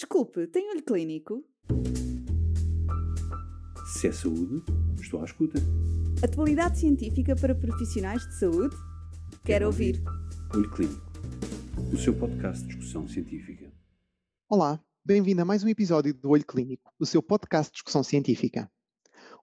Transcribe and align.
Desculpe, 0.00 0.46
tem 0.46 0.70
olho 0.70 0.82
clínico? 0.82 1.44
Se 3.92 4.08
é 4.08 4.12
saúde, 4.12 4.64
estou 4.98 5.20
à 5.20 5.26
escuta. 5.26 5.58
Atualidade 6.24 6.78
científica 6.78 7.36
para 7.36 7.54
profissionais 7.54 8.26
de 8.26 8.38
saúde? 8.38 8.74
Quero 9.44 9.66
ouvir. 9.66 10.02
Olho 10.54 10.70
Clínico, 10.70 11.12
o 11.92 11.98
seu 11.98 12.18
podcast 12.18 12.62
de 12.62 12.68
discussão 12.68 13.06
científica. 13.06 13.70
Olá, 14.48 14.82
bem-vindo 15.04 15.42
a 15.42 15.44
mais 15.44 15.62
um 15.62 15.68
episódio 15.68 16.14
do 16.14 16.30
Olho 16.30 16.46
Clínico, 16.46 16.90
o 16.98 17.04
seu 17.04 17.22
podcast 17.22 17.70
de 17.70 17.74
discussão 17.74 18.02
científica. 18.02 18.72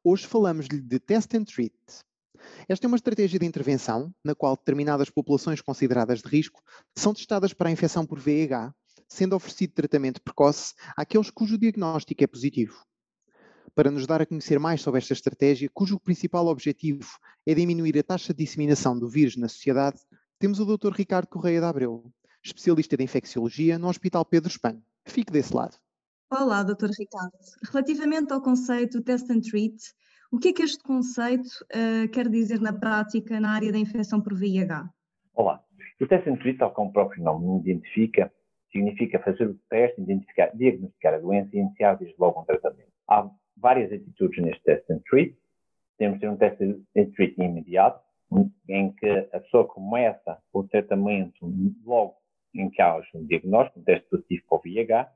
Hoje 0.04 0.26
falamos-lhe 0.26 0.82
de 0.82 1.00
Test 1.00 1.36
and 1.36 1.44
Treat. 1.44 1.76
Esta 2.68 2.88
é 2.88 2.90
uma 2.90 2.98
estratégia 2.98 3.38
de 3.38 3.46
intervenção 3.46 4.12
na 4.24 4.34
qual 4.34 4.58
determinadas 4.58 5.12
populações 5.12 5.62
consideradas 5.62 6.24
de 6.24 6.28
risco 6.28 6.64
são 6.96 7.14
testadas 7.14 7.54
para 7.54 7.70
a 7.70 7.72
infecção 7.72 8.08
por 8.08 8.18
VIH 8.18 8.74
sendo 9.08 9.36
oferecido 9.36 9.74
tratamento 9.74 10.22
precoce 10.22 10.74
àqueles 10.96 11.30
cujo 11.30 11.58
diagnóstico 11.58 12.24
é 12.24 12.28
positivo. 12.28 12.76
Para 13.74 13.92
nos 13.92 14.08
dar 14.08 14.22
a 14.22 14.26
conhecer 14.26 14.60
mais 14.60 14.82
sobre 14.82 14.98
esta 14.98 15.14
estratégia, 15.14 15.70
cujo 15.74 16.00
principal 16.00 16.48
objetivo 16.48 17.08
é 17.46 17.54
diminuir 17.54 17.98
a 18.00 18.04
taxa 18.04 18.34
de 18.34 18.44
disseminação 18.44 18.98
do 18.98 19.08
vírus 19.08 19.38
na 19.38 19.48
sociedade, 19.48 20.00
temos 20.40 20.60
o 20.60 20.66
Dr. 20.66 20.92
Ricardo 20.92 21.28
Correia 21.28 21.62
da 21.62 21.70
Abreu, 21.70 22.12
especialista 22.44 22.98
de 22.98 23.04
infecciologia 23.04 23.78
no 23.78 23.88
Hospital 23.88 24.26
Pedro 24.26 24.50
Espanho. 24.50 24.82
Fique 25.06 25.32
desse 25.32 25.54
lado. 25.54 25.78
Olá, 26.30 26.64
Dr. 26.64 26.90
Ricardo. 26.98 27.32
Relativamente 27.72 28.34
ao 28.34 28.42
conceito 28.42 29.02
Test 29.02 29.30
and 29.30 29.42
Treat, 29.42 29.78
o 30.32 30.38
que 30.38 30.50
é 30.50 30.54
que 30.54 30.64
este 30.64 30.84
conceito 30.84 31.48
uh, 31.74 32.10
quer 32.12 32.28
dizer 32.28 32.60
na 32.60 32.74
prática 32.74 33.40
na 33.40 33.52
área 33.52 33.72
da 33.72 33.78
infecção 33.78 34.20
por 34.22 34.34
VIH? 34.34 34.90
Olá. 35.34 35.64
O 36.02 36.08
Test 36.08 36.28
and 36.28 36.36
Treat, 36.38 36.58
tal 36.58 36.74
como 36.74 36.90
o 36.90 36.94
próprio 36.94 37.24
nome 37.24 37.72
indica, 37.72 38.32
significa 38.72 39.20
fazer 39.20 39.48
o 39.48 39.60
teste, 39.70 40.02
identificar, 40.02 40.56
diagnosticar 40.56 41.14
a 41.14 41.20
doença 41.20 41.50
e 41.54 41.60
iniciar 41.60 41.96
desde 41.96 42.16
logo 42.20 42.42
um 42.42 42.46
tratamento. 42.46 42.92
Há 43.08 43.30
várias 43.56 43.92
atitudes 43.92 44.44
neste 44.44 44.64
test 44.64 44.90
and 44.90 45.00
treat. 45.10 45.36
Temos 45.98 46.20
ter 46.20 46.30
um 46.30 46.38
teste 46.38 46.64
and 46.96 47.12
treat 47.16 47.40
imediato, 47.42 48.02
em 48.70 48.92
que 48.92 49.10
a 49.10 49.40
pessoa 49.40 49.66
começa 49.66 50.38
o 50.54 50.64
tratamento 50.64 51.52
logo 51.86 52.16
em 52.54 52.70
que 52.70 52.82
há 52.82 52.98
um 53.16 53.26
diagnóstico, 53.26 53.80
um 53.80 53.84
teste 53.84 54.08
positivo 54.10 54.44
para 54.50 54.58
o 54.58 54.62
VIH. 54.62 55.12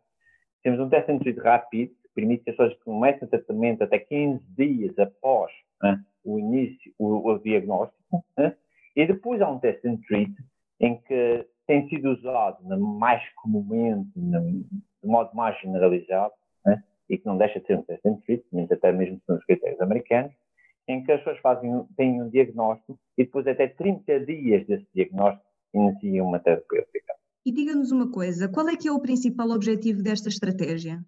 Temos 0.63 0.79
um 0.79 0.89
teste 0.89 1.11
and 1.11 1.19
treat 1.19 1.39
rápido, 1.39 1.89
que 1.89 2.09
permite 2.15 2.43
que 2.43 2.51
as 2.51 2.55
pessoas 2.55 2.77
comecem 2.83 3.23
o 3.23 3.29
tratamento 3.29 3.83
até 3.83 3.99
15 3.99 4.43
dias 4.55 4.97
após 4.99 5.51
né, 5.81 5.99
o 6.23 6.39
início, 6.39 6.93
o, 6.97 7.29
o 7.29 7.39
diagnóstico. 7.39 8.23
Né? 8.37 8.55
E 8.95 9.05
depois 9.05 9.41
há 9.41 9.49
um 9.49 9.59
teste 9.59 9.87
and 9.87 9.97
treat 10.07 10.31
em 10.79 10.97
que 11.01 11.45
tem 11.71 11.87
sido 11.87 12.11
usado 12.11 12.57
mais 12.77 13.23
comumente, 13.35 14.11
de 14.13 15.07
modo 15.07 15.33
mais 15.33 15.57
generalizado, 15.61 16.33
né? 16.65 16.83
e 17.09 17.17
que 17.17 17.25
não 17.25 17.37
deixa 17.37 17.61
de 17.61 17.65
ser 17.65 17.77
um 17.77 17.83
test 17.83 18.05
and 18.05 18.15
treatment, 18.25 18.67
até 18.69 18.91
mesmo 18.91 19.21
nos 19.29 19.41
critérios 19.45 19.79
americanos, 19.79 20.33
em 20.85 21.01
que 21.01 21.09
as 21.13 21.19
pessoas 21.19 21.39
fazem, 21.39 21.71
têm 21.95 22.21
um 22.21 22.27
diagnóstico 22.27 22.99
e 23.17 23.23
depois 23.23 23.47
até 23.47 23.69
30 23.69 24.19
dias 24.25 24.67
desse 24.67 24.85
diagnóstico 24.93 25.45
iniciam 25.73 26.27
uma 26.27 26.39
terapêutica. 26.39 27.13
E 27.45 27.53
diga-nos 27.53 27.89
uma 27.93 28.11
coisa, 28.11 28.49
qual 28.49 28.67
é 28.67 28.75
que 28.75 28.89
é 28.89 28.91
o 28.91 28.99
principal 28.99 29.49
objetivo 29.51 30.03
desta 30.03 30.27
estratégia? 30.27 30.99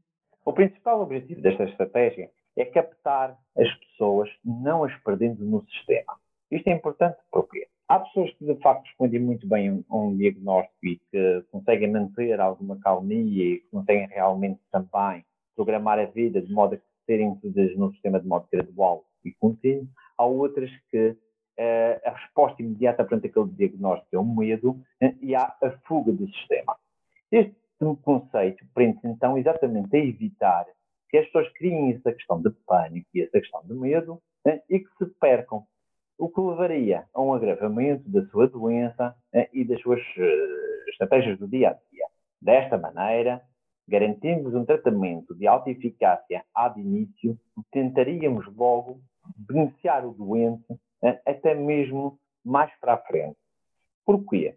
O 0.45 0.53
principal 0.53 1.01
objetivo 1.01 1.41
desta 1.41 1.65
estratégia 1.65 2.31
é 2.55 2.63
captar 2.63 3.37
as 3.57 3.69
pessoas, 3.79 4.29
não 4.45 4.85
as 4.85 4.95
perdendo 5.03 5.43
no 5.43 5.61
sistema. 5.65 6.17
Isto 6.49 6.69
é 6.69 6.71
importante 6.71 7.17
porque 7.29 7.67
Há 7.93 7.99
pessoas 7.99 8.33
que 8.33 8.45
de 8.45 8.55
facto 8.55 8.87
respondem 8.87 9.19
muito 9.19 9.47
bem 9.47 9.85
a 9.87 9.95
um, 9.95 10.17
diagnóstico 10.17 10.73
e 10.83 10.99
que 11.11 11.45
conseguem 11.51 11.91
manter 11.91 12.39
alguma 12.39 12.75
calmia 12.79 13.53
e 13.53 13.59
que 13.59 13.67
conseguem 13.69 14.07
realmente 14.07 14.59
também 14.71 15.23
programar 15.55 15.99
a 15.99 16.05
vida 16.05 16.41
de 16.41 16.51
modo 16.51 16.73
a 16.73 16.79
serem 17.05 17.27
incluídas 17.27 17.77
no 17.77 17.91
sistema 17.91 18.19
de 18.19 18.27
modo 18.27 18.47
gradual 18.51 19.05
e 19.23 19.31
contínuo. 19.33 19.87
Há 20.17 20.25
outras 20.25 20.71
que 20.89 21.09
uh, 21.09 22.01
a 22.03 22.13
resposta 22.13 22.63
imediata 22.63 23.05
perante 23.05 23.27
aquele 23.27 23.49
diagnóstico 23.49 24.15
é 24.15 24.17
o 24.17 24.25
medo 24.25 24.71
uh, 24.71 25.15
e 25.21 25.35
há 25.35 25.55
a 25.61 25.71
fuga 25.85 26.11
do 26.11 26.27
sistema. 26.29 26.75
Este 27.31 27.55
conceito 28.01 28.65
prende-se 28.73 29.07
então 29.07 29.37
exatamente 29.37 29.95
a 29.95 29.99
evitar 29.99 30.65
que 31.11 31.17
as 31.19 31.27
pessoas 31.27 31.47
criem 31.53 31.91
essa 31.91 32.11
questão 32.11 32.41
de 32.41 32.49
pânico 32.65 33.07
e 33.13 33.21
essa 33.21 33.39
questão 33.39 33.61
de 33.63 33.73
medo 33.75 34.13
uh, 34.47 34.59
e 34.67 34.79
que 34.79 34.89
se 34.97 35.05
percam 35.19 35.63
o 36.17 36.29
que 36.29 36.39
levaria 36.39 37.05
a 37.13 37.21
um 37.21 37.33
agravamento 37.33 38.09
da 38.09 38.25
sua 38.27 38.47
doença 38.47 39.15
eh, 39.33 39.49
e 39.53 39.65
das 39.65 39.81
suas 39.81 39.99
eh, 40.17 40.89
estratégias 40.89 41.39
do 41.39 41.47
dia 41.47 41.69
a 41.69 41.73
dia. 41.73 42.05
Desta 42.41 42.77
maneira, 42.77 43.41
garantimos 43.87 44.53
um 44.53 44.65
tratamento 44.65 45.35
de 45.35 45.47
alta 45.47 45.69
eficácia 45.69 46.43
ad 46.53 46.79
início, 46.79 47.37
tentaríamos 47.71 48.45
logo 48.55 49.01
beneficiar 49.37 50.05
o 50.05 50.13
doente 50.13 50.65
eh, 51.03 51.19
até 51.25 51.53
mesmo 51.53 52.19
mais 52.43 52.71
para 52.79 52.93
a 52.93 52.97
frente. 52.97 53.37
Porquê? 54.05 54.55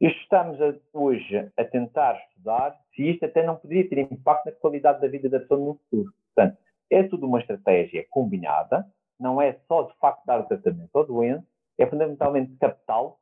Estamos 0.00 0.60
a, 0.60 0.74
hoje 0.92 1.50
a 1.56 1.64
tentar 1.64 2.20
estudar 2.26 2.76
se 2.94 3.08
isto 3.08 3.24
até 3.24 3.44
não 3.44 3.56
poderia 3.56 3.88
ter 3.88 3.98
impacto 3.98 4.46
na 4.46 4.52
qualidade 4.52 5.00
da 5.00 5.08
vida 5.08 5.28
da 5.28 5.38
pessoa 5.38 5.60
no 5.60 5.74
futuro. 5.74 6.12
Portanto, 6.34 6.58
é 6.90 7.02
tudo 7.04 7.26
uma 7.26 7.40
estratégia 7.40 8.04
combinada, 8.10 8.86
não 9.22 9.40
é 9.40 9.58
só 9.68 9.84
de 9.84 9.96
facto 9.98 10.26
dar 10.26 10.40
o 10.40 10.46
tratamento 10.46 10.90
ao 10.94 11.06
doente, 11.06 11.46
é 11.78 11.86
fundamentalmente 11.86 12.54
captá-lo, 12.60 13.16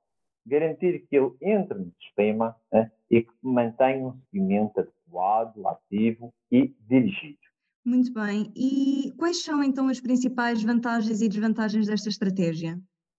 garantir 0.47 1.07
que 1.07 1.17
ele 1.17 1.31
entre 1.41 1.79
no 1.79 1.93
sistema 2.03 2.57
né, 2.73 2.91
e 3.11 3.23
que 3.23 3.33
mantenha 3.43 4.07
um 4.07 4.19
seguimento 4.25 4.81
adequado, 4.81 5.67
ativo 5.67 6.33
e 6.51 6.75
dirigido. 6.89 7.39
Muito 7.85 8.13
bem. 8.13 8.53
E 8.57 9.13
quais 9.19 9.43
são 9.43 9.63
então 9.63 9.89
as 9.89 10.01
principais 10.01 10.63
vantagens 10.63 11.21
e 11.21 11.29
desvantagens 11.29 11.87
desta 11.87 12.09
estratégia? 12.09 12.79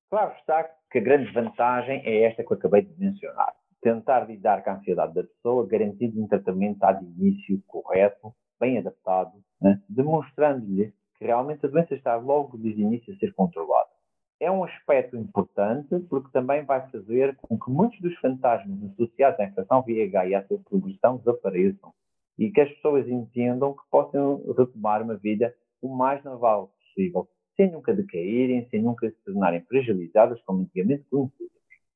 Claro 0.10 0.34
está 0.36 0.70
que 0.92 0.98
a 0.98 1.02
grande 1.02 1.32
vantagem 1.32 2.02
é 2.04 2.24
esta 2.24 2.44
que 2.44 2.52
eu 2.52 2.58
acabei 2.58 2.82
de 2.82 2.94
mencionar. 3.00 3.54
Tentar 3.82 4.28
lidar 4.28 4.64
com 4.64 4.70
a 4.70 4.74
ansiedade 4.76 5.14
da 5.14 5.24
pessoa, 5.24 5.66
garantindo 5.66 6.22
um 6.22 6.28
tratamento 6.28 6.80
de 6.80 7.06
início 7.06 7.64
correto, 7.66 8.34
bem 8.60 8.78
adaptado, 8.78 9.32
né, 9.60 9.82
demonstrando-lhe 9.90 10.94
que 11.22 11.28
realmente 11.28 11.64
a 11.64 11.70
doença 11.70 11.94
está 11.94 12.16
logo 12.16 12.58
desde 12.58 12.82
o 12.82 12.88
início 12.88 13.14
a 13.14 13.18
ser 13.18 13.32
controlada. 13.36 13.92
É 14.40 14.50
um 14.50 14.64
aspecto 14.64 15.16
importante 15.16 16.00
porque 16.10 16.32
também 16.32 16.66
vai 16.66 16.90
fazer 16.90 17.38
com 17.44 17.60
que 17.60 17.70
muitos 17.70 18.02
dos 18.02 18.18
fantasmas 18.18 18.92
associados 18.92 19.40
à 19.40 19.44
infecção 19.44 19.84
VIH 19.84 20.26
e 20.26 20.34
à 20.34 20.44
sua 20.48 20.58
progressão 20.68 21.18
desapareçam 21.18 21.94
e 22.40 22.50
que 22.50 22.60
as 22.60 22.72
pessoas 22.72 23.08
entendam 23.08 23.74
que 23.74 23.84
possam 23.92 24.42
retomar 24.58 25.04
uma 25.04 25.16
vida 25.16 25.54
o 25.80 25.96
mais 25.96 26.24
normal 26.24 26.74
possível, 26.80 27.30
sem 27.56 27.72
nunca 27.72 27.94
decaírem, 27.94 28.68
sem 28.72 28.82
nunca 28.82 29.08
se 29.08 29.18
tornarem 29.24 29.62
fragilizadas 29.62 30.42
como 30.42 30.62
antigamente 30.62 31.04
conhecidas. 31.04 31.52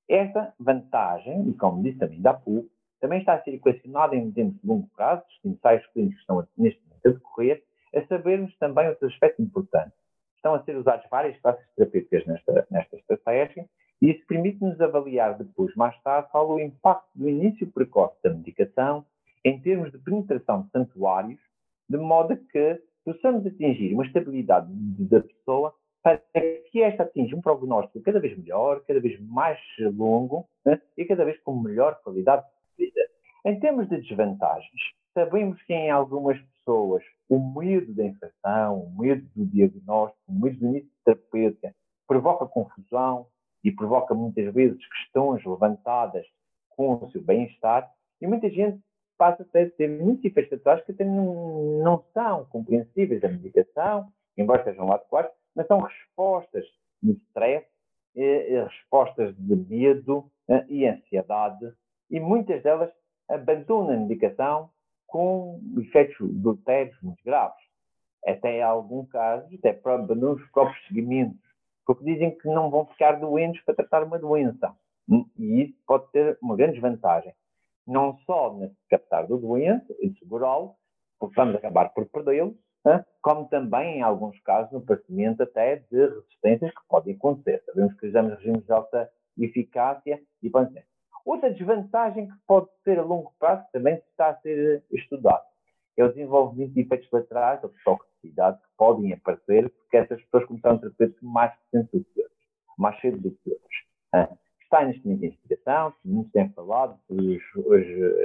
Esta 0.08 0.53
vantagem, 0.59 1.50
e 1.50 1.53
como 1.56 1.81
disse 1.81 1.97
também 1.97 2.22
da 2.22 2.35
pouco, 2.35 2.69
também 3.02 3.19
está 3.19 3.34
a 3.34 3.44
ser 3.44 3.56
equacionada 3.56 4.16
em 4.16 4.31
termos 4.31 4.53
de 4.62 4.68
longo 4.68 4.88
prazo, 4.96 5.24
os 5.44 5.52
ensaios 5.52 5.84
clínicos 5.88 6.19
estão 6.19 6.47
neste 6.56 6.80
momento 6.84 7.08
a 7.08 7.09
decorrer, 7.09 7.64
é 7.95 8.06
sabermos 8.06 8.56
também 8.57 8.89
outro 8.89 9.07
aspecto 9.07 9.41
importante. 9.41 9.94
Estão 10.35 10.53
a 10.53 10.63
ser 10.63 10.75
usadas 10.75 11.06
várias 11.09 11.39
classes 11.39 11.66
terapêuticas 11.75 12.25
nesta, 12.28 12.67
nesta 12.69 12.95
estratégia 12.97 13.66
e 14.01 14.11
isso 14.11 14.28
permite-nos 14.28 14.79
avaliar 14.81 15.38
depois, 15.38 15.73
mais 15.75 16.00
tarde, 16.03 16.29
qual 16.29 16.51
o 16.51 16.59
impacto 16.59 17.07
do 17.16 17.29
início 17.29 17.66
precoce 17.72 18.16
da 18.22 18.29
medicação 18.29 19.05
em 19.44 19.59
termos 19.61 19.91
de 19.91 19.97
penetração 20.00 20.63
de 20.63 20.72
santuários, 20.72 21.39
de 21.89 21.97
modo 21.97 22.35
que 22.35 22.81
possamos 23.05 23.45
atingir 23.45 23.94
uma 23.94 24.05
estabilidade 24.05 24.67
da 24.72 25.22
pessoa 25.22 25.73
para 26.03 26.19
que 26.69 26.81
esta 26.81 27.03
atinja 27.03 27.35
um 27.35 27.41
prognóstico 27.41 28.03
cada 28.03 28.19
vez 28.19 28.38
melhor, 28.38 28.84
cada 28.85 29.00
vez 29.00 29.19
mais 29.22 29.59
longo 29.79 30.47
né, 30.63 30.79
e 30.97 31.05
cada 31.05 31.23
vez 31.23 31.39
com 31.41 31.59
melhor 31.59 32.00
qualidade 32.03 32.45
de 32.78 32.85
vida. 32.85 33.01
Em 33.45 33.59
termos 33.59 33.88
de 33.88 34.01
desvantagens, 34.01 34.81
sabemos 35.13 35.61
que 35.63 35.73
em 35.73 35.89
algumas 35.89 36.37
pessoas 36.66 37.03
o 37.29 37.40
medo 37.40 37.94
da 37.94 38.03
infecção, 38.03 38.82
o 38.82 39.00
medo 39.00 39.26
do 39.35 39.46
diagnóstico, 39.46 40.20
o 40.28 40.34
medo 40.34 40.59
do 40.59 40.66
início 40.66 40.90
da 41.06 41.14
terapêutica 41.14 41.76
provoca 42.08 42.46
confusão 42.46 43.28
e 43.64 43.72
provoca 43.72 44.14
muitas 44.14 44.53
vezes 44.53 44.78
questões 44.88 45.44
levantadas 45.46 46.26
com 46.70 46.94
o 46.94 47.12
seu 47.12 47.22
bem-estar 47.22 47.90
e 48.22 48.28
muita 48.28 48.50
gente 48.50 48.79
passa 49.17 49.44
a 49.44 49.46
ter 49.46 49.76
efeitos 50.23 50.50
colaterais 50.50 50.85
que 50.85 50.91
até 50.91 51.06
não, 51.06 52.03
são 52.14 52.46
compreensíveis 52.46 53.22
da 53.22 53.29
medicação, 53.29 54.11
embora 54.38 54.64
sejam 54.64 54.91
adequados, 54.91 55.32
mas 55.56 55.68
são 55.68 55.79
respostas 55.79 56.66
de 57.02 57.14
stress, 57.14 57.66
respostas 58.16 59.35
de 59.38 59.56
medo 59.56 60.29
eh, 60.50 60.66
e 60.70 60.88
ansiedade 60.88 61.73
e 62.09 62.20
muitas 62.20 62.61
delas 62.61 62.91
abandonam 63.28 63.96
a 63.96 63.97
medicação 63.97 64.70
com 65.07 65.61
efeitos 65.78 66.16
deletérios 66.19 66.97
muito 67.02 67.23
graves. 67.23 67.63
Até 68.25 68.57
em 68.57 68.63
algum 68.63 69.05
caso, 69.05 69.47
até 69.55 69.79
nos 70.16 70.41
próprios 70.52 70.87
segmentos, 70.87 71.40
porque 71.85 72.03
dizem 72.03 72.35
que 72.37 72.47
não 72.47 72.69
vão 72.72 72.85
ficar 72.87 73.19
doentes 73.19 73.63
para 73.63 73.75
tratar 73.75 74.03
uma 74.03 74.17
doença. 74.17 74.73
E 75.37 75.61
isso 75.63 75.75
pode 75.85 76.11
ter 76.11 76.37
uma 76.41 76.55
grande 76.55 76.73
desvantagem. 76.73 77.34
não 77.85 78.17
só 78.25 78.52
no 78.53 78.72
captar 78.90 79.28
do 79.28 79.37
doente 79.37 79.85
e 80.02 80.11
segurá-lo, 80.17 80.75
porque 81.19 81.35
vamos 81.35 81.55
acabar 81.55 81.90
por 81.90 82.05
perdê-lo, 82.08 82.58
como 83.22 83.47
também, 83.47 83.97
em 83.97 84.01
alguns 84.01 84.40
casos, 84.41 84.72
no 84.72 84.81
parecimento 84.81 85.41
até 85.43 85.78
de 85.78 86.08
resistências 86.08 86.72
que 86.72 86.87
podem 86.87 87.16
acontecer. 87.16 87.63
Sabemos 87.66 87.93
que 87.99 88.08
usamos 88.08 88.34
regimes 88.35 88.66
de 88.66 88.72
alta 88.72 89.09
eficácia 89.37 90.22
e 90.41 90.49
bem, 90.49 90.84
Outra 91.25 91.51
desvantagem 91.51 92.27
que 92.27 92.35
pode 92.45 92.67
ter 92.83 92.99
a 92.99 93.03
longo 93.03 93.33
prazo, 93.39 93.66
também 93.73 93.95
está 93.95 94.29
a 94.29 94.35
ser 94.41 94.83
estudado, 94.91 95.43
é 95.97 96.03
o 96.03 96.09
desenvolvimento 96.09 96.73
de 96.73 96.81
efeitos 96.81 97.09
laterais 97.11 97.63
ou 97.63 97.73
toxicidade 97.83 98.57
que 98.61 98.67
podem 98.77 99.13
aparecer 99.13 99.69
porque 99.69 99.97
essas 99.97 100.22
pessoas 100.23 100.45
começaram 100.45 100.75
a 100.75 100.89
ter 100.91 101.16
mais 101.22 101.51
recente 101.72 101.97
do 101.97 102.03
que 102.03 102.22
outros, 102.22 102.37
mais 102.77 103.01
cedo 103.01 103.17
do 103.17 103.31
que 103.31 103.49
outros. 103.49 104.35
Está 104.61 104.85
neste 104.85 105.03
momento 105.05 105.23
em 105.23 105.27
investigação, 105.27 105.93
muitos 106.03 106.31
têm 106.31 106.49
falado, 106.49 106.99
os, 107.09 107.41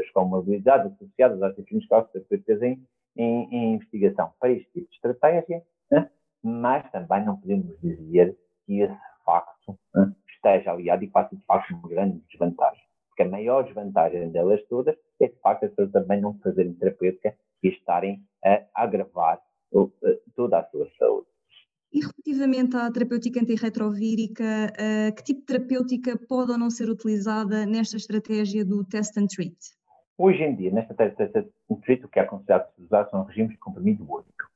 as 0.00 0.10
comorbilidades 0.10 0.92
associadas 0.92 1.42
às 1.42 1.56
diferentes 1.56 1.88
causas 1.88 2.10
terapêuticas 2.12 2.62
em, 2.62 2.86
em, 3.16 3.48
em, 3.50 3.74
investigação 3.74 4.32
para 4.38 4.50
este 4.50 4.70
tipo 4.72 4.88
de 4.88 4.94
estratégia, 4.96 5.62
né? 5.90 6.10
mas 6.42 6.90
também 6.90 7.24
não 7.24 7.36
podemos 7.36 7.78
dizer 7.80 8.36
que 8.66 8.80
esse 8.80 8.98
facto 9.24 9.78
né, 9.94 10.12
esteja 10.28 10.72
aliado 10.72 11.04
e 11.04 11.10
faça 11.10 11.36
de 11.36 11.42
facto 11.42 11.74
uma 11.74 11.88
grande 11.88 12.20
desvantagem. 12.30 12.69
Porque 13.20 13.28
a 13.28 13.38
maior 13.38 13.64
desvantagem 13.64 14.30
delas 14.30 14.62
todas 14.66 14.96
é 15.20 15.26
de 15.26 15.34
facto 15.42 15.64
as 15.64 15.70
pessoas 15.70 15.92
também 15.92 16.22
não 16.22 16.38
fazerem 16.38 16.72
terapêutica 16.72 17.36
e 17.62 17.68
estarem 17.68 18.22
a 18.42 18.64
agravar 18.74 19.38
toda 20.34 20.58
a 20.58 20.64
sua 20.70 20.88
saúde. 20.98 21.26
E 21.92 22.00
relativamente 22.00 22.76
à 22.76 22.90
terapêutica 22.90 23.40
antirretrovírica, 23.40 24.72
uh, 24.72 25.14
que 25.14 25.22
tipo 25.22 25.40
de 25.40 25.46
terapêutica 25.46 26.16
pode 26.16 26.52
ou 26.52 26.56
não 26.56 26.70
ser 26.70 26.88
utilizada 26.88 27.66
nesta 27.66 27.98
estratégia 27.98 28.64
do 28.64 28.82
test 28.84 29.14
and 29.18 29.26
treat? 29.26 29.58
Hoje 30.16 30.42
em 30.42 30.56
dia, 30.56 30.70
nesta 30.70 30.94
test 30.94 31.20
and 31.20 31.76
treat, 31.82 32.02
o 32.02 32.08
que 32.08 32.20
é 32.20 32.22
aconselhado 32.22 32.68
usar 32.78 33.06
são 33.10 33.24
regimes 33.24 33.50
de 33.50 33.58
comprimido 33.58 34.02
único. 34.02 34.48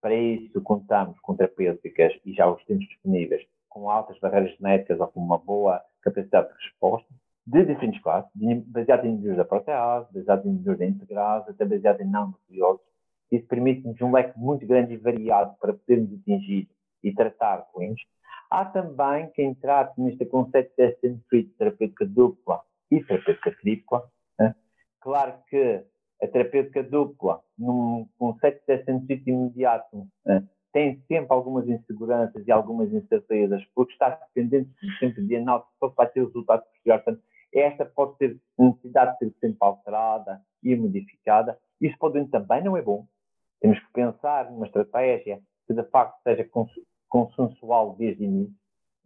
Para 0.00 0.16
isso, 0.16 0.60
contamos 0.62 1.16
com 1.20 1.36
terapêuticas, 1.36 2.12
e 2.24 2.32
já 2.32 2.50
os 2.50 2.64
temos 2.64 2.88
disponíveis, 2.88 3.46
com 3.68 3.88
altas 3.88 4.18
barreiras 4.18 4.56
genéticas 4.56 4.98
ou 4.98 5.06
com 5.06 5.20
uma 5.20 5.38
boa 5.38 5.80
capacidade 6.04 6.48
de 6.48 6.54
resposta, 6.54 7.03
de 7.54 7.66
diferentes 7.66 8.02
classes, 8.02 8.30
baseado 8.66 9.04
em 9.04 9.10
inibidores 9.10 9.36
da 9.36 9.44
protease, 9.44 10.12
baseado 10.12 10.44
em 10.44 10.50
inibidores 10.50 10.78
da 10.80 10.86
integrase, 10.86 11.50
até 11.50 11.64
baseado 11.64 12.00
em 12.00 12.10
não 12.10 12.28
nucleosos. 12.28 12.84
Isso 13.30 13.46
permite-nos 13.46 14.00
um 14.00 14.12
leque 14.12 14.36
muito 14.38 14.66
grande 14.66 14.94
e 14.94 14.96
variado 14.96 15.54
para 15.60 15.72
podermos 15.72 16.12
atingir 16.20 16.68
e 17.02 17.12
tratar 17.12 17.64
doentes. 17.72 18.04
Há 18.50 18.64
também 18.64 19.30
quem 19.30 19.54
trate 19.54 20.00
neste 20.00 20.24
conceito 20.26 20.70
de 20.70 20.74
test 20.74 21.56
terapêutica 21.56 22.04
dupla 22.04 22.60
e 22.90 23.02
terapêutica 23.02 23.52
tripla. 23.60 24.04
Né? 24.38 24.54
Claro 25.00 25.34
que 25.48 25.84
a 26.22 26.26
terapêutica 26.26 26.82
dupla, 26.82 27.40
num 27.56 28.08
conceito 28.18 28.60
de 28.60 28.84
test 28.84 29.26
imediato, 29.26 30.06
né? 30.24 30.44
tem 30.72 31.00
sempre 31.06 31.28
algumas 31.30 31.68
inseguranças 31.68 32.44
e 32.46 32.50
algumas 32.50 32.92
incertezas, 32.92 33.64
porque 33.76 33.92
está 33.92 34.10
dependente 34.10 34.70
sempre 34.98 35.24
de 35.24 35.36
análise, 35.36 35.68
vai 35.96 36.08
ter 36.08 36.24
resultado 36.24 36.64
posterior. 36.64 37.00
Portanto, 37.00 37.23
pode 38.06 38.18
ter 38.18 38.40
necessidade 38.58 39.12
de 39.12 39.18
ser 39.18 39.34
sempre 39.40 39.58
alterada 39.60 40.40
e 40.62 40.74
modificada. 40.76 41.58
Isso 41.80 41.96
para 41.98 42.24
também 42.26 42.62
não 42.62 42.76
é 42.76 42.82
bom. 42.82 43.06
Temos 43.60 43.78
que 43.78 43.92
pensar 43.92 44.50
numa 44.50 44.66
estratégia 44.66 45.40
que 45.66 45.74
de 45.74 45.82
facto 45.84 46.20
seja 46.22 46.48
consensual 47.08 47.96
desde 47.96 48.22
o 48.22 48.26
início 48.26 48.54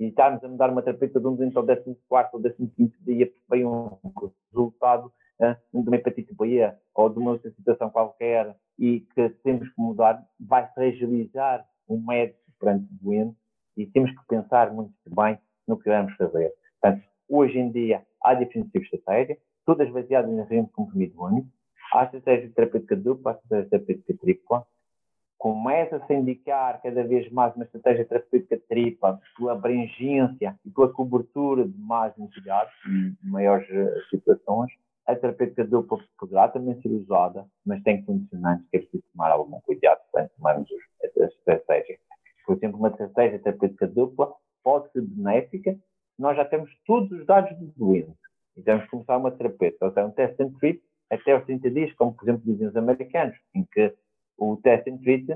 e 0.01 0.07
estarmos 0.07 0.43
a 0.43 0.49
mudar 0.49 0.71
uma 0.71 0.83
terapêutica 0.83 1.21
de 1.21 1.27
um 1.27 1.35
doente 1.35 1.57
ao 1.57 1.67
14 1.67 1.97
ou 2.33 2.69
15 2.69 2.93
dia 3.05 3.33
vem 3.51 3.65
um 3.65 3.91
resultado 4.53 5.13
uh, 5.41 5.83
de 5.83 5.89
uma 5.89 5.97
hepatite 5.97 6.35
B 6.35 6.73
ou 6.95 7.11
de 7.11 7.19
uma 7.19 7.33
outra 7.33 7.51
situação 7.51 7.91
qualquer 7.91 8.57
e 8.79 9.01
que 9.01 9.29
temos 9.43 9.69
que 9.69 9.81
mudar, 9.81 10.25
vai 10.39 10.67
fragilizar 10.73 11.67
o 11.87 11.99
médico 11.99 12.39
perante 12.61 12.85
o 12.85 13.05
doente 13.05 13.37
e 13.77 13.87
temos 13.87 14.11
que 14.11 14.27
pensar 14.29 14.73
muito 14.73 14.93
bem 15.07 15.39
no 15.67 15.79
que 15.79 15.89
vamos 15.89 16.15
fazer. 16.17 16.53
Portanto, 16.81 17.05
hoje 17.29 17.59
em 17.59 17.71
dia 17.71 18.05
há 18.23 18.35
diferentes 18.35 18.73
tipos 18.73 18.89
todas 19.65 19.91
baseadas 19.91 20.31
em 20.31 20.37
regime 20.37 20.67
de 20.67 20.73
comprimido 20.73 21.23
único. 21.23 21.49
Há 21.93 22.05
estratégia 22.05 22.51
terapêutica 22.55 22.97
dupla, 22.97 23.33
há 23.33 23.35
estratégia 23.35 23.71
terapêutica 23.71 24.15
tripla. 24.19 24.67
Começa-se 25.37 26.13
a 26.13 26.17
indicar 26.17 26.83
cada 26.83 27.05
vez 27.05 27.31
mais 27.31 27.55
uma 27.55 27.65
estratégia 27.65 28.05
terapêutica 28.05 28.61
tripla 28.69 29.21
pela 29.37 29.53
abrangência 29.53 30.59
e 30.65 30.71
pela 30.71 30.93
cobertura 30.93 31.69
de 31.69 31.79
mais 31.79 32.19
entidades 32.19 32.75
e 32.87 33.27
maiores 33.27 33.69
eh, 33.71 33.95
situações. 34.11 34.73
A 35.07 35.15
terapêutica 35.15 35.65
dupla 35.65 35.99
poderá 36.19 36.49
também 36.49 36.81
ser 36.83 36.89
usada, 36.89 37.47
mas 37.65 37.83
tem 37.83 38.03
condicionantes 38.03 38.67
que 38.71 38.77
é 38.79 38.81
preciso 38.81 39.05
tomar 39.13 39.31
algum 39.31 39.61
cuidado 39.61 40.01
quando 40.11 40.29
tomarmos 40.31 40.69
essa 41.03 41.25
estratégia. 41.25 41.99
Por 42.45 42.57
exemplo, 42.57 42.79
uma 42.79 42.89
estratégia 42.89 43.39
terapêutica 43.39 43.87
dupla 43.87 44.33
pode 44.65 44.91
ser 44.93 45.03
benéfica 45.03 45.79
nós 46.19 46.37
já 46.37 46.45
temos 46.45 46.71
todos 46.87 47.11
os 47.13 47.27
dados 47.27 47.57
do 47.59 47.67
doente. 47.77 48.13
E 48.57 48.63
que 48.63 48.87
começar 48.89 49.17
uma 49.17 49.31
terapêutica, 49.31 49.85
ou 49.87 49.93
seja, 49.93 50.07
um 50.07 50.11
test 50.11 50.41
and 50.41 50.51
treat 50.59 50.83
até 51.11 51.33
aos 51.33 51.45
30 51.45 51.71
dias, 51.71 51.93
como 51.95 52.13
por 52.13 52.25
exemplo 52.25 52.43
dizem 52.45 52.67
os 52.67 52.77
americanos, 52.77 53.37
em 53.55 53.65
que 53.65 53.95
o 54.37 54.57
test 54.57 54.89
and 54.89 54.99
treat 54.99 55.27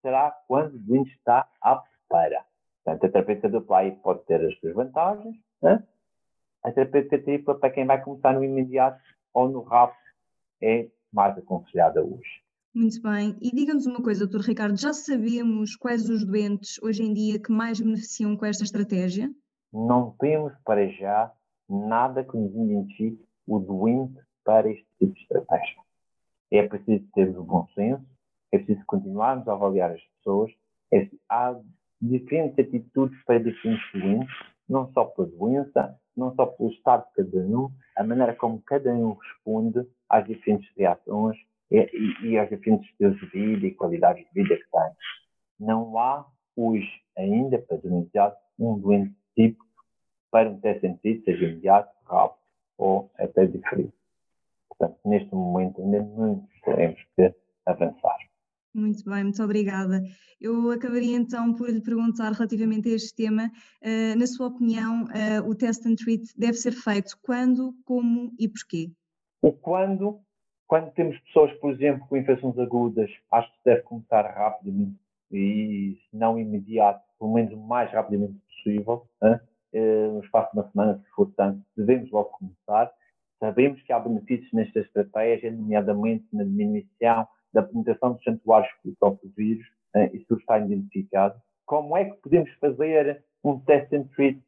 será 0.00 0.30
quando 0.46 0.74
o 0.74 0.78
doente 0.78 1.10
está 1.10 1.48
apto 1.60 1.88
para. 2.08 2.44
Portanto, 2.84 3.04
a 3.04 3.08
terapêutica 3.10 3.48
dupla 3.48 3.78
aí 3.78 3.92
pode 3.96 4.24
ter 4.24 4.44
as 4.44 4.56
suas 4.58 4.74
vantagens. 4.74 5.36
Né? 5.60 5.82
A 6.62 6.72
terapêutica 6.72 7.18
tripla, 7.18 7.58
para 7.58 7.70
quem 7.70 7.84
vai 7.84 8.02
começar 8.02 8.32
no 8.32 8.44
imediato 8.44 9.02
ou 9.34 9.48
no 9.48 9.62
rápido, 9.62 9.98
é 10.62 10.88
mais 11.12 11.36
aconselhada 11.36 12.02
hoje. 12.02 12.42
Muito 12.74 13.00
bem. 13.02 13.36
E 13.40 13.50
diga-nos 13.50 13.86
uma 13.86 14.02
coisa, 14.02 14.26
Dr. 14.26 14.40
Ricardo, 14.40 14.80
já 14.80 14.92
sabemos 14.92 15.74
quais 15.76 16.08
os 16.08 16.24
doentes 16.24 16.80
hoje 16.82 17.02
em 17.02 17.12
dia 17.12 17.40
que 17.40 17.50
mais 17.50 17.80
beneficiam 17.80 18.36
com 18.36 18.46
esta 18.46 18.64
estratégia? 18.64 19.30
Não 19.72 20.12
temos 20.18 20.52
para 20.64 20.88
já 20.88 21.32
nada 21.68 22.24
que 22.24 22.36
nos 22.36 22.54
identifique 22.54 23.24
o 23.46 23.58
doente 23.58 24.18
para 24.44 24.70
este 24.70 24.86
tipo 24.98 25.12
de 25.12 25.20
estratégia. 25.20 25.76
É 26.50 26.66
preciso 26.66 27.04
termos 27.14 27.36
o 27.36 27.44
bom 27.44 27.66
senso, 27.74 28.04
é 28.50 28.58
preciso 28.58 28.84
continuarmos 28.86 29.46
a 29.48 29.52
avaliar 29.52 29.90
as 29.90 30.02
pessoas, 30.16 30.50
é, 30.92 31.08
há 31.28 31.58
diferentes 32.00 32.58
atitudes 32.58 33.22
para 33.24 33.38
diferentes 33.38 33.84
doentes, 33.92 34.34
não 34.68 34.90
só 34.92 35.04
pela 35.04 35.28
doença, 35.28 35.98
não 36.16 36.34
só 36.34 36.46
pelo 36.46 36.70
estado 36.70 37.06
de 37.08 37.24
cada 37.24 37.46
um, 37.46 37.70
a 37.96 38.04
maneira 38.04 38.34
como 38.34 38.62
cada 38.62 38.92
um 38.92 39.12
responde 39.12 39.86
às 40.08 40.26
diferentes 40.26 40.68
reações 40.76 41.36
e, 41.70 41.78
e, 41.78 42.26
e 42.28 42.38
aos 42.38 42.48
diferentes 42.48 42.88
estilos 42.90 43.20
de 43.20 43.26
vida 43.26 43.66
e 43.66 43.74
qualidades 43.74 44.24
de 44.26 44.42
vida 44.42 44.56
que 44.56 44.70
tem. 44.70 44.90
Não 45.60 45.98
há 45.98 46.26
hoje 46.56 46.90
ainda 47.16 47.58
padronizado 47.58 48.36
um 48.58 48.78
doente 48.78 49.14
tipo 49.38 49.64
para 50.30 50.50
um 50.50 50.60
teste 50.60 50.80
sentido, 50.80 51.24
seja 51.24 51.44
imediato, 51.44 51.94
rápido 52.04 52.38
ou 52.76 53.10
até 53.16 53.46
diferido. 53.46 53.92
Portanto, 54.68 54.98
neste 55.04 55.32
momento 55.34 55.80
ainda 55.80 56.02
muito 56.02 56.46
teremos 56.64 57.00
que 57.16 57.34
avançar. 57.64 58.18
Muito 58.74 59.02
bem, 59.04 59.24
muito 59.24 59.42
obrigada. 59.42 60.02
Eu 60.40 60.70
acabaria 60.70 61.16
então 61.16 61.54
por 61.54 61.70
lhe 61.70 61.80
perguntar 61.80 62.32
relativamente 62.32 62.88
a 62.88 62.94
este 62.94 63.14
tema, 63.14 63.50
uh, 63.82 64.18
na 64.18 64.26
sua 64.26 64.48
opinião, 64.48 65.04
uh, 65.04 65.48
o 65.48 65.54
test 65.54 65.84
and 65.86 65.96
treat 65.96 66.22
deve 66.36 66.54
ser 66.54 66.72
feito 66.72 67.16
quando, 67.22 67.74
como 67.84 68.32
e 68.38 68.48
porquê? 68.48 68.92
O 69.42 69.52
quando, 69.52 70.20
quando 70.66 70.92
temos 70.92 71.18
pessoas, 71.20 71.52
por 71.58 71.72
exemplo, 71.72 72.06
com 72.06 72.16
infecções 72.16 72.58
agudas, 72.58 73.10
acho 73.32 73.50
que 73.52 73.58
deve 73.64 73.82
começar 73.82 74.22
rapidamente 74.22 74.98
e, 75.32 75.98
se 76.10 76.16
não 76.16 76.38
imediato, 76.38 77.02
pelo 77.18 77.32
menos 77.34 77.52
o 77.52 77.56
mais 77.56 77.90
rapidamente 77.90 78.38
possível? 78.68 79.06
Eh, 79.72 80.08
no 80.08 80.20
espaço 80.20 80.52
de 80.52 80.58
uma 80.58 80.70
semana, 80.70 80.98
se 80.98 81.10
for 81.10 81.30
tanto, 81.36 81.62
devemos 81.76 82.10
logo 82.10 82.30
começar. 82.30 82.92
Sabemos 83.40 83.80
que 83.82 83.92
há 83.92 83.98
benefícios 83.98 84.52
nesta 84.52 84.80
estratégia, 84.80 85.50
nomeadamente 85.50 86.24
na 86.32 86.44
diminuição 86.44 87.26
da 87.52 87.62
penetração 87.62 88.12
dos 88.12 88.22
santuários 88.24 88.70
com 88.82 88.90
o 88.90 88.96
próprio 88.96 89.32
vírus, 89.36 89.66
eh, 89.94 90.10
isso 90.14 90.34
está 90.34 90.58
identificado. 90.58 91.40
Como 91.64 91.96
é 91.96 92.06
que 92.06 92.16
podemos 92.16 92.50
fazer 92.54 93.22
um 93.44 93.58
test 93.60 93.92
and 93.92 94.04
treat? 94.14 94.42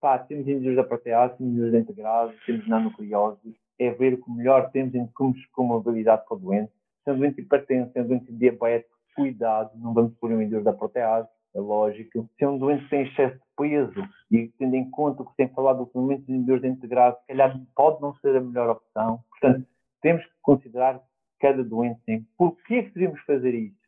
Pá, 0.00 0.18
temos 0.18 0.48
índices 0.48 0.74
da 0.74 0.84
protease, 0.84 1.36
temos 1.38 1.54
índices 1.54 1.74
integrados, 1.74 2.34
temos 2.44 2.66
nanonucleoses, 2.66 3.54
é 3.78 3.90
ver 3.90 4.14
o 4.14 4.22
que 4.22 4.30
melhor 4.30 4.70
temos 4.70 4.94
em 4.94 5.08
comorbidade 5.52 6.26
com 6.26 6.34
o 6.34 6.38
doente. 6.38 6.72
Sendo 7.04 7.18
doente 7.18 7.40
hipertenso, 7.40 7.92
sendo 7.92 8.08
doente 8.08 8.32
diabético, 8.32 8.96
cuidado, 9.14 9.70
não 9.76 9.92
vamos 9.92 10.14
pôr 10.14 10.30
um 10.30 10.40
índice 10.40 10.62
da 10.62 10.72
protease, 10.72 11.28
é 11.54 11.60
lógico. 11.60 12.28
Se 12.38 12.44
é 12.44 12.48
um 12.48 12.58
doente 12.58 12.88
tem 12.88 13.02
excesso 13.02 13.36
de 13.36 13.42
peso 13.56 14.08
e 14.30 14.48
tendo 14.58 14.74
em 14.74 14.90
conta 14.90 15.22
o 15.22 15.26
que 15.26 15.36
tem 15.36 15.48
falado 15.48 15.80
ultimamente 15.80 16.20
dos 16.20 16.28
inibidores 16.28 16.64
integrados, 16.64 17.20
se 17.20 17.26
calhar 17.28 17.60
pode 17.74 18.00
não 18.00 18.14
ser 18.16 18.36
a 18.36 18.40
melhor 18.40 18.70
opção. 18.70 19.22
Portanto, 19.30 19.66
temos 20.00 20.24
que 20.24 20.32
considerar 20.40 21.00
cada 21.38 21.62
doente 21.62 22.00
tem. 22.06 22.26
Por 22.38 22.56
que 22.62 22.82
devemos 22.82 23.20
fazer 23.22 23.54
isso? 23.54 23.82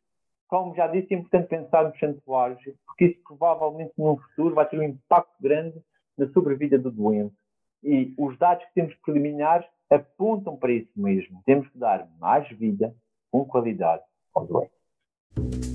Como 0.47 0.75
já 0.75 0.87
disse, 0.87 1.13
é 1.13 1.17
importante 1.17 1.47
pensar 1.47 1.85
nos 1.85 1.97
santuários, 1.97 2.61
porque 2.85 3.05
isso 3.05 3.19
provavelmente 3.27 3.93
no 3.97 4.17
futuro 4.17 4.53
vai 4.53 4.67
ter 4.67 4.79
um 4.79 4.83
impacto 4.83 5.33
grande 5.41 5.81
na 6.17 6.27
sobrevida 6.29 6.77
do 6.77 6.91
doente. 6.91 7.33
E 7.83 8.13
os 8.17 8.37
dados 8.37 8.63
que 8.65 8.73
temos 8.73 8.93
preliminares 8.95 9.67
apontam 9.89 10.55
para 10.55 10.71
isso 10.71 10.91
mesmo. 10.95 11.41
Temos 11.45 11.67
que 11.69 11.77
dar 11.77 12.07
mais 12.19 12.47
vida 12.49 12.95
com 13.31 13.45
qualidade 13.45 14.03
ao 14.33 14.45
doente. 14.45 15.74